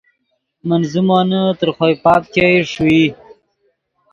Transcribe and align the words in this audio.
من 0.67 0.81
زیمونے 0.91 1.41
تر 1.59 1.69
خوئے 1.75 1.95
پاپ 2.03 2.21
ګئے 2.33 2.53
ݰوئے 2.71 3.03